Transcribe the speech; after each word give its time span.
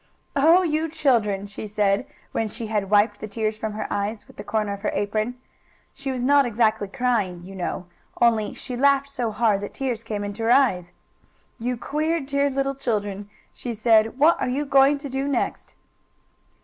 "Oh, 0.35 0.63
you 0.63 0.89
children!" 0.89 1.45
she 1.45 1.67
said, 1.67 2.07
when 2.31 2.47
she 2.47 2.65
had 2.65 2.89
wiped 2.89 3.19
the 3.19 3.27
tears 3.27 3.55
from 3.55 3.73
her 3.73 3.85
eyes 3.91 4.25
with 4.27 4.35
the 4.35 4.43
corner 4.43 4.73
of 4.73 4.81
her 4.81 4.89
apron. 4.95 5.35
She 5.93 6.11
was 6.11 6.23
not 6.23 6.43
exactly 6.43 6.87
crying, 6.87 7.43
you 7.43 7.53
know. 7.53 7.85
Only 8.19 8.55
she 8.55 8.75
laughed 8.75 9.09
so 9.09 9.29
hard 9.29 9.61
that 9.61 9.75
tears 9.75 10.01
came 10.01 10.23
into 10.23 10.41
her 10.41 10.51
eyes. 10.51 10.91
"You 11.59 11.77
queer, 11.77 12.19
dear 12.19 12.49
little 12.49 12.73
children!" 12.73 13.29
she 13.53 13.75
said. 13.75 14.17
"What 14.17 14.41
are 14.41 14.49
you 14.49 14.65
going 14.65 14.97
to 14.97 15.07
do 15.07 15.27
next?" 15.27 15.75